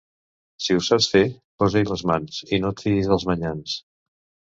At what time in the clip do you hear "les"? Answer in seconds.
1.89-2.03